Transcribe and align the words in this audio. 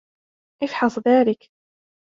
إفحص 0.63 0.99
ذلك. 0.99 1.49